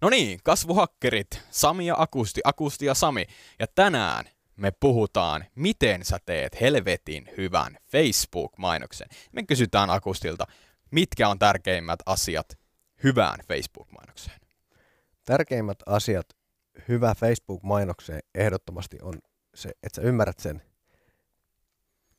[0.00, 3.26] No niin, kasvuhakkerit, Sami ja Akusti, Akusti ja Sami.
[3.58, 4.24] Ja tänään
[4.56, 9.08] me puhutaan, miten sä teet helvetin hyvän Facebook-mainoksen.
[9.32, 10.46] Me kysytään Akustilta,
[10.90, 12.58] mitkä on tärkeimmät asiat
[13.04, 14.40] hyvään Facebook-mainokseen?
[15.24, 16.26] Tärkeimmät asiat
[16.88, 19.18] hyvä Facebook-mainokseen ehdottomasti on
[19.54, 20.62] se, että sä ymmärrät sen,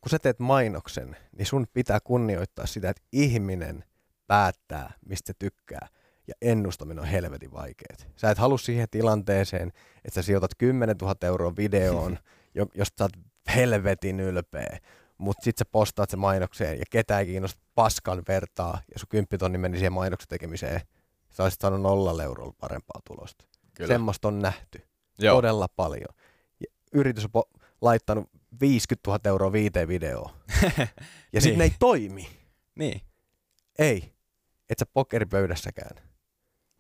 [0.02, 3.84] kun sä teet mainoksen, niin sun pitää kunnioittaa sitä, että ihminen
[4.28, 5.88] päättää, mistä tykkää.
[6.32, 8.08] Ja ennustaminen on helvetin vaikeet.
[8.16, 9.68] Sä et halua siihen tilanteeseen,
[10.06, 12.18] että sä sijoitat 10 000 euroa videoon,
[12.76, 14.80] josta sä oot helvetin ylpeä.
[15.18, 19.58] Mutta sit sä postaat se mainokseen ja ketään ei kiinnosta paskan vertaa ja sun kymppitonni
[19.58, 20.82] meni siihen mainoksen tekemiseen.
[21.30, 23.46] Sä olisit saanut nolla eurolla parempaa tulosta.
[23.74, 23.88] Kyllä.
[23.88, 24.82] Semmoista on nähty.
[25.20, 25.36] Joo.
[25.36, 26.16] Todella paljon.
[26.60, 28.30] Ja yritys on po- laittanut
[28.62, 30.32] 50 000 euroa viiteen videoon.
[31.34, 31.58] ja sitten niin.
[31.58, 32.30] ne ei toimi.
[32.76, 33.02] Niin.
[33.80, 34.14] Ei.
[34.70, 36.11] Et sä pokeripöydässäkään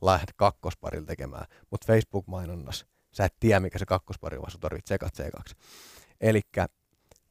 [0.02, 1.46] lähde kakkosparilla tekemään.
[1.72, 5.55] Mutta Facebook-mainonnassa sä et tiedä, mikä se kakkospari on, vaan sun tarvitset sekat sekaksi.
[6.21, 6.41] Eli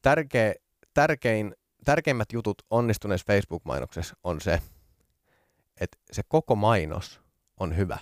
[0.02, 0.54] tärkeä,
[0.94, 1.54] tärkein,
[1.84, 4.62] tärkeimmät jutut onnistuneessa Facebook-mainoksessa on se,
[5.80, 7.20] että se koko mainos
[7.60, 7.98] on hyvä.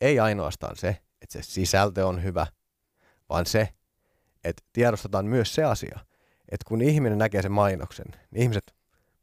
[0.00, 0.88] Ei ainoastaan se,
[1.22, 2.46] että se sisältö on hyvä,
[3.28, 3.68] vaan se,
[4.44, 5.98] että tiedostetaan myös se asia,
[6.48, 8.74] että kun ihminen näkee sen mainoksen, niin ihmiset,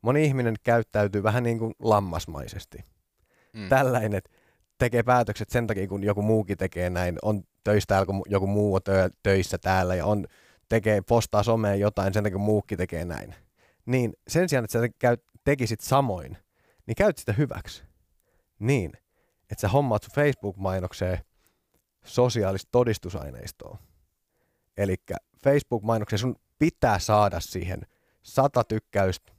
[0.02, 2.78] moni ihminen käyttäytyy vähän niin kuin lammasmaisesti.
[3.54, 3.70] Mm.
[3.70, 4.30] Tällainen, että
[4.78, 8.76] tekee päätökset sen takia, kun joku muukin tekee näin, on töistä täällä, kun joku muu
[8.76, 10.28] on tö- töissä täällä ja on,
[10.70, 13.36] tekee, postaa someen jotain sen takia, kun muukin tekee näin.
[13.86, 16.38] Niin sen sijaan, että sä käy, tekisit samoin,
[16.86, 17.84] niin käyt sitä hyväksi.
[18.60, 18.92] Niin,
[19.52, 21.18] että sä hommaat sun Facebook-mainokseen
[22.06, 23.78] sosiaalista todistusaineistoa.
[24.78, 24.96] Eli
[25.44, 27.82] Facebook-mainoksen sun pitää saada siihen
[28.24, 29.32] 100 tykkäystä,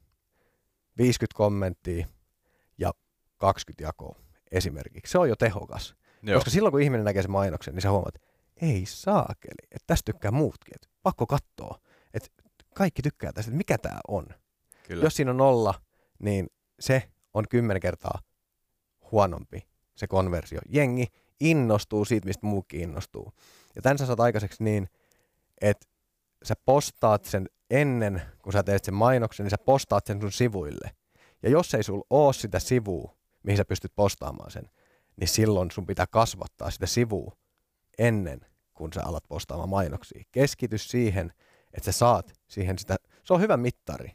[0.99, 2.07] 50 kommenttia
[2.79, 2.93] ja
[3.37, 4.26] 20 jakoa
[4.57, 5.11] esimerkiksi.
[5.11, 5.97] Se on jo tehokas.
[6.23, 6.37] Joo.
[6.37, 8.29] Koska silloin kun ihminen näkee sen mainoksen, niin sä huomaat, että
[8.63, 10.75] ei saakeli, että tästä tykkää muutkin.
[10.75, 11.79] Että pakko katsoa,
[12.15, 12.29] että
[12.75, 14.27] kaikki tykkää tästä, että mikä tämä on.
[14.89, 15.05] Kyllä.
[15.05, 15.75] Jos siinä on nolla,
[16.19, 16.47] niin
[16.81, 17.03] se
[17.35, 18.21] on kymmenen kertaa
[19.13, 20.61] huonompi se konversio.
[20.69, 21.07] Jengi
[21.41, 23.33] innostuu siitä, mistä muukin innostuu.
[23.77, 24.89] Ja tämän sä saat aikaiseksi niin,
[25.61, 25.87] että
[26.43, 30.91] sä postaat sen ennen, kun sä teet sen mainoksen, niin sä postaat sen sun sivuille.
[31.43, 34.71] Ja jos ei sul oo sitä sivua, mihin sä pystyt postaamaan sen,
[35.17, 37.37] niin silloin sun pitää kasvattaa sitä sivua
[37.99, 38.41] ennen
[38.75, 40.23] kuin sä alat postaamaan mainoksia.
[40.33, 41.33] Keskity siihen,
[41.75, 44.13] että sä saat siihen sitä, se on hyvä mittari.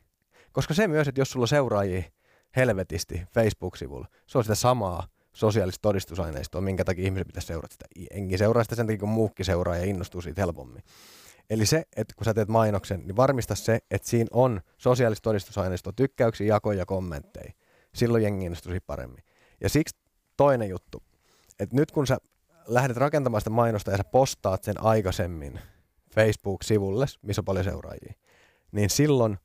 [0.51, 2.03] Koska se myös, että jos sulla on seuraajia
[2.55, 7.85] helvetisti Facebook-sivulla, se on sitä samaa sosiaalista todistusaineistoa, minkä takia ihmiset pitäisi seurata sitä.
[8.11, 10.83] Enkin seuraa sitä sen takia, kun muukin seuraa ja innostuu siitä helpommin.
[11.49, 15.93] Eli se, että kun sä teet mainoksen, niin varmista se, että siinä on sosiaalista todistusaineistoa,
[15.93, 17.51] tykkäyksiä, jakoja ja kommentteja.
[17.95, 19.23] Silloin jengi innostuu paremmin.
[19.61, 19.95] Ja siksi
[20.37, 21.03] toinen juttu,
[21.59, 22.17] että nyt kun sä
[22.67, 25.59] lähdet rakentamaan sitä mainosta ja sä postaat sen aikaisemmin
[26.15, 28.13] Facebook-sivulle, missä on paljon seuraajia,
[28.71, 29.37] niin silloin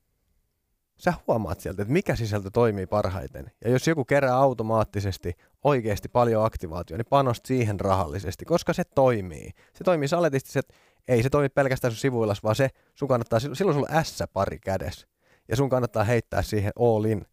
[0.99, 3.51] sä huomaat sieltä, että mikä sisältö toimii parhaiten.
[3.65, 5.34] Ja jos joku kerää automaattisesti
[5.65, 9.51] oikeasti paljon aktivaatio, niin panost siihen rahallisesti, koska se toimii.
[9.75, 10.75] Se toimii saletisti, että
[11.09, 15.07] ei se toimi pelkästään sun sivuilla, vaan se sun kannattaa, silloin sulla on S-pari kädessä.
[15.49, 17.27] Ja sun kannattaa heittää siihen all in.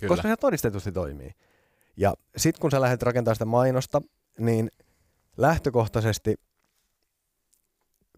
[0.00, 0.08] Kyllä.
[0.08, 1.30] Koska se todistetusti toimii.
[1.96, 4.02] Ja sitten kun sä lähdet rakentamaan sitä mainosta,
[4.38, 4.70] niin
[5.36, 6.34] lähtökohtaisesti,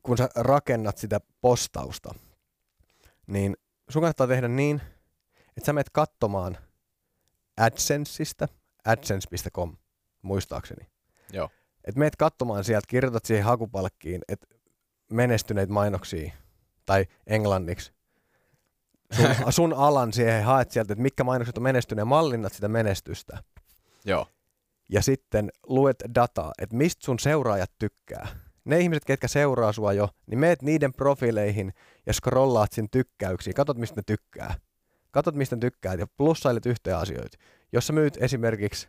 [0.03, 2.15] kun sä rakennat sitä postausta,
[3.27, 3.57] niin
[3.89, 4.81] sun kannattaa tehdä niin,
[5.57, 6.59] että sä menet katsomaan
[7.57, 8.49] AdSenseista,
[8.85, 9.77] adsense.com,
[10.23, 10.87] muistaakseni.
[11.33, 11.51] Joo.
[11.85, 14.47] Että meet katsomaan sieltä, kirjoitat siihen hakupalkkiin, että
[15.11, 16.33] menestyneitä mainoksia,
[16.87, 17.93] tai englanniksi,
[19.13, 23.43] sun, sun alan siihen haet sieltä, että mitkä mainokset on menestyneet ja mallinnat sitä menestystä.
[24.05, 24.27] Joo.
[24.89, 28.29] Ja sitten luet dataa, että mistä sun seuraajat tykkää.
[28.65, 31.73] Ne ihmiset, ketkä seuraa sua jo, niin meet niiden profiileihin
[32.07, 33.53] ja scrollaat sin tykkäyksiä.
[33.53, 34.55] Katot, mistä ne tykkää.
[35.11, 37.39] Katot, mistä ne tykkää ja plussailet yhteen asioita.
[37.73, 38.89] Jos sä myyt esimerkiksi,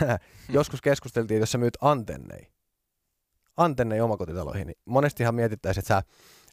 [0.48, 2.48] joskus keskusteltiin, jos sä myyt antennei.
[3.56, 4.66] Antennei omakotitaloihin.
[4.66, 6.02] Niin monestihan mietittäisiin, että sä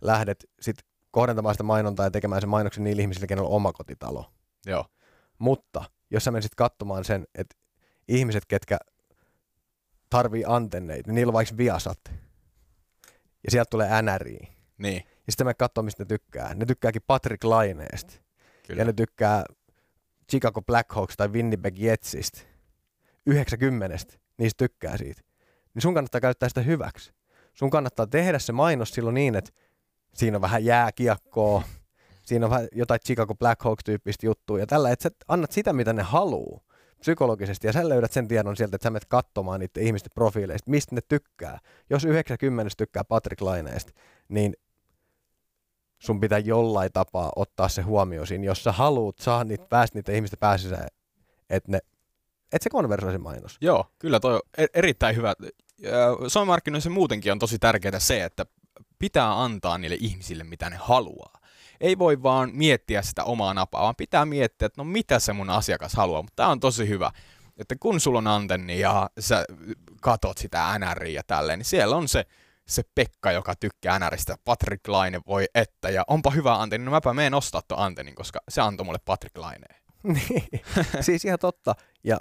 [0.01, 0.75] lähdet sit
[1.11, 4.31] kohdentamaan sitä mainontaa ja tekemään sen mainoksen niille ihmisille, kenellä on omakotitalo.
[4.65, 4.85] Joo.
[5.37, 7.55] Mutta jos sä menisit katsomaan sen, että
[8.07, 8.77] ihmiset, ketkä
[10.09, 11.99] tarvii antenneita, niin niillä on vaikka Viasat.
[13.43, 14.39] Ja sieltä tulee NRI.
[14.77, 15.03] Niin.
[15.05, 16.53] Ja sitten me katsoo, mistä ne tykkää.
[16.55, 18.13] Ne tykkääkin Patrick Laineesta.
[18.67, 18.81] Kyllä.
[18.81, 19.43] Ja ne tykkää
[20.29, 22.41] Chicago Blackhawks tai Winnipeg Jetsistä.
[23.25, 23.97] 90.
[24.37, 25.21] Niistä tykkää siitä.
[25.73, 27.13] Niin sun kannattaa käyttää sitä hyväksi.
[27.53, 29.51] Sun kannattaa tehdä se mainos silloin niin, että
[30.13, 31.63] siinä on vähän jääkiekkoa,
[32.23, 36.03] siinä on vähän jotain Chicago Blackhawks-tyyppistä juttua ja tällä, että sä annat sitä, mitä ne
[36.03, 36.61] haluaa
[36.99, 40.95] psykologisesti, ja sä löydät sen tiedon sieltä, että sä menet katsomaan niiden ihmisten profiileista, mistä
[40.95, 41.59] ne tykkää.
[41.89, 43.91] Jos 90 tykkää Patrick Laineesta,
[44.29, 44.53] niin
[45.99, 50.11] sun pitää jollain tapaa ottaa se huomioon siinä, jos sä haluat saada niitä, päästä niitä
[50.11, 50.87] ihmisten pääsissä,
[51.49, 51.79] että ne
[52.51, 53.57] että se konversoi mainos.
[53.61, 55.33] Joo, kyllä toi on e- erittäin hyvä.
[56.27, 58.45] Somemarkkinoissa muutenkin on tosi tärkeää se, että
[59.01, 61.39] pitää antaa niille ihmisille, mitä ne haluaa.
[61.79, 65.49] Ei voi vaan miettiä sitä omaa napaa, vaan pitää miettiä, että no mitä se mun
[65.49, 66.21] asiakas haluaa.
[66.21, 67.11] Mutta tämä on tosi hyvä,
[67.57, 69.45] että kun sulla on antenni ja sä
[70.01, 72.25] katot sitä NRiä ja tälleen, niin siellä on se,
[72.67, 77.13] se Pekka, joka tykkää NRistä, Patrick Laine voi että, ja onpa hyvä antenni, no mäpä
[77.13, 79.81] meen ostaa tuon antennin, koska se antoi mulle Patrick Laineen.
[80.03, 80.61] niin,
[81.01, 81.75] siis ihan totta.
[82.03, 82.17] Ja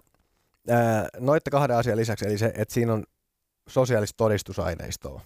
[1.18, 3.04] noitte kahden asian lisäksi, eli se, että siinä on
[3.68, 5.20] sosiaalista todistusaineistoa.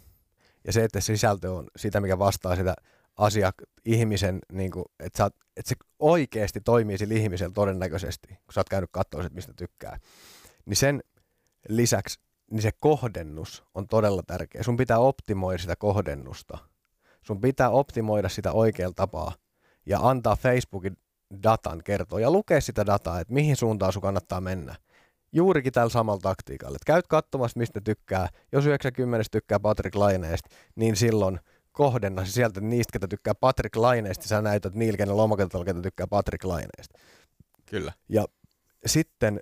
[0.67, 2.75] Ja se, että se sisältö on sitä, mikä vastaa sitä
[3.17, 5.27] asiak- ihmisen, niin kuin, että, sä,
[5.57, 9.99] että se oikeasti toimii sillä ihmisellä todennäköisesti, kun sä oot käynyt katsoa, mistä tykkää.
[10.67, 11.03] Niin sen
[11.69, 12.21] lisäksi
[12.51, 14.63] niin se kohdennus on todella tärkeä.
[14.63, 16.59] Sun pitää optimoida sitä kohdennusta.
[17.23, 19.33] Sun pitää optimoida sitä oikealla tapaa
[19.87, 20.97] ja antaa Facebookin
[21.43, 24.75] datan kertoa ja lukea sitä dataa, että mihin suuntaan sun kannattaa mennä
[25.35, 26.77] juurikin tällä samalla taktiikalla.
[26.77, 28.29] Et käyt katsomassa, mistä tykkää.
[28.53, 31.41] Jos 90 tykkää Patrick Laineesta, niin silloin
[31.73, 36.45] kohdenna sieltä niistä, ketä tykkää Patrick Laineesta, sä näytät niillä, kenen lomakatolla, ketä tykkää Patrick
[36.45, 36.99] Laineesta.
[37.67, 37.93] Kyllä.
[38.09, 38.25] Ja
[38.87, 39.41] sitten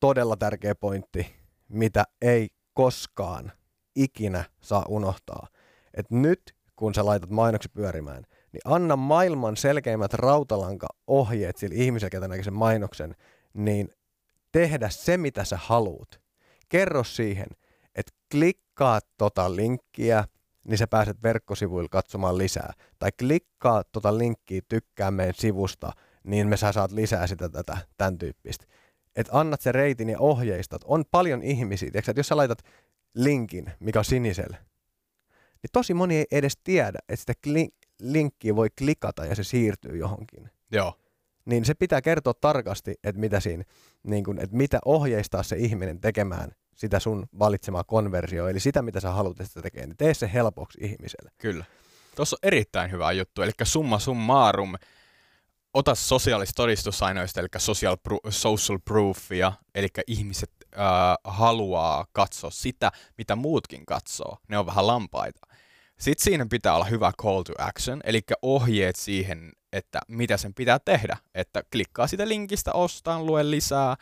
[0.00, 1.34] todella tärkeä pointti,
[1.68, 3.52] mitä ei koskaan
[3.96, 5.46] ikinä saa unohtaa.
[5.94, 12.28] Että nyt, kun sä laitat mainoksi pyörimään, niin anna maailman selkeimmät rautalanka-ohjeet sille ihmiselle, ketä
[12.28, 13.14] näkee sen mainoksen,
[13.54, 13.88] niin
[14.54, 16.20] tehdä se, mitä sä haluut.
[16.68, 17.46] Kerro siihen,
[17.94, 20.24] että klikkaa tota linkkiä,
[20.64, 22.72] niin sä pääset verkkosivuilla katsomaan lisää.
[22.98, 25.92] Tai klikkaa tota linkkiä, tykkää meidän sivusta,
[26.24, 28.66] niin me sä saat lisää sitä tätä, tämän tyyppistä.
[29.16, 30.82] Että annat se reitin ja ohjeistat.
[30.84, 32.62] On paljon ihmisiä, tiiäksä, että jos sä laitat
[33.14, 34.56] linkin, mikä on sinisellä,
[35.62, 39.96] niin tosi moni ei edes tiedä, että sitä kli- linkkiä voi klikata ja se siirtyy
[39.96, 40.50] johonkin.
[40.72, 41.03] Joo
[41.44, 43.64] niin se pitää kertoa tarkasti, että mitä, siinä,
[44.02, 49.00] niin kun, että mitä ohjeistaa se ihminen tekemään sitä sun valitsemaa konversiota, eli sitä, mitä
[49.00, 51.30] sä haluat, että tekee, niin tee se helpoksi ihmiselle.
[51.38, 51.64] Kyllä.
[52.16, 54.74] Tuossa on erittäin hyvä juttu, eli summa summarum,
[55.74, 60.82] ota sosiaalista todistusainoista, eli social, pro- social proofia, eli ihmiset äh,
[61.24, 64.38] haluaa katsoa sitä, mitä muutkin katsoo.
[64.48, 65.40] Ne on vähän lampaita.
[65.98, 70.78] Sitten siinä pitää olla hyvä call to action, eli ohjeet siihen, että mitä sen pitää
[70.78, 71.16] tehdä.
[71.34, 73.96] Että klikkaa sitä linkistä, ostaa, lue lisää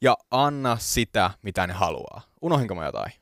[0.00, 2.22] ja anna sitä, mitä ne haluaa.
[2.42, 3.12] Unohinko mä jotain?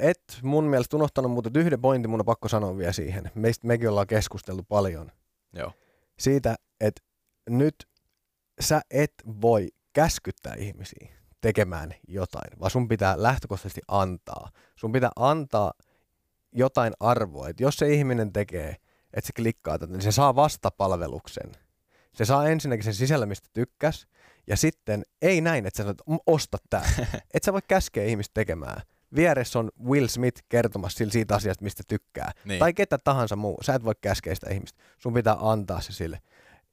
[0.00, 3.30] et mun mielestä unohtanut, mutta yhden pointin mun on pakko sanoa vielä siihen.
[3.34, 5.12] Meistä mekin ollaan keskusteltu paljon.
[5.52, 5.72] Joo.
[6.18, 7.02] Siitä, että
[7.50, 7.88] nyt
[8.60, 11.08] sä et voi käskyttää ihmisiä
[11.40, 14.50] tekemään jotain, vaan sun pitää lähtökohtaisesti antaa.
[14.76, 15.72] Sun pitää antaa
[16.52, 17.48] jotain arvoa.
[17.48, 18.76] Että jos se ihminen tekee–
[19.18, 21.52] että se klikkaa tätä, niin se saa vastapalveluksen.
[22.14, 24.06] Se saa ensinnäkin sen sisällä, mistä tykkäs,
[24.46, 26.90] ja sitten ei näin, että sä sanot, osta tää.
[27.34, 28.82] Et sä voi käskeä ihmistä tekemään.
[29.14, 32.32] Vieressä on Will Smith kertomassa siitä asiasta, mistä tykkää.
[32.44, 32.58] Niin.
[32.58, 33.58] Tai ketä tahansa muu.
[33.62, 34.82] Sä et voi käskeä sitä ihmistä.
[34.98, 36.20] Sun pitää antaa se sille.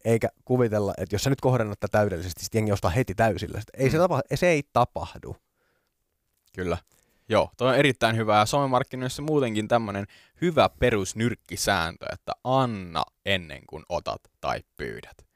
[0.05, 3.61] Eikä kuvitella, että jos sä nyt kohdennat tätä täydellisesti, sitten jengi ostaa heti täysillä.
[3.73, 5.35] Ei se, tapa, se ei tapahdu.
[6.55, 6.77] Kyllä.
[7.29, 8.39] Joo, toi on erittäin hyvä.
[8.39, 10.05] Ja somemarkkinoissa muutenkin tämmöinen
[10.41, 15.27] hyvä perusnyrkkisääntö, että anna ennen kuin otat tai pyydät.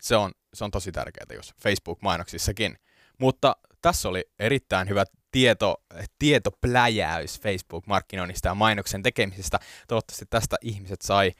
[0.00, 2.78] Se on, se on tosi tärkeää, jos Facebook-mainoksissakin.
[3.18, 5.76] Mutta tässä oli erittäin hyvä tieto,
[6.18, 9.58] tietopläjäys Facebook-markkinoinnista ja mainoksen tekemisestä.
[9.88, 11.32] Toivottavasti tästä ihmiset sai,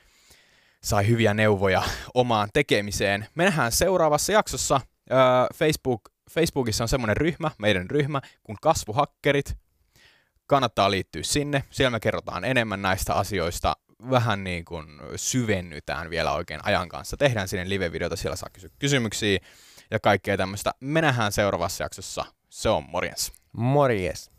[0.82, 1.82] sai hyviä neuvoja
[2.14, 3.26] omaan tekemiseen.
[3.34, 4.80] Me nähdään seuraavassa jaksossa.
[5.54, 9.65] Facebook, Facebookissa on semmoinen ryhmä, meidän ryhmä, kuin kasvuhakkerit
[10.46, 11.64] kannattaa liittyä sinne.
[11.70, 13.76] Siellä me kerrotaan enemmän näistä asioista,
[14.10, 14.86] vähän niin kuin
[15.16, 17.16] syvennytään vielä oikein ajan kanssa.
[17.16, 19.38] Tehdään sinne live-videota, siellä saa kysyä kysymyksiä
[19.90, 20.72] ja kaikkea tämmöistä.
[20.80, 22.24] Me nähdään seuraavassa jaksossa.
[22.50, 23.32] Se on morjens.
[23.52, 24.35] Morjes.